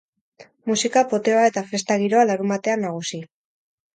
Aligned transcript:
Musika, 0.69 1.01
poteoa 1.11 1.43
eta 1.49 1.63
festa 1.73 1.99
giroa, 2.03 2.23
larunbatean 2.31 2.83
nagusi! 2.87 3.21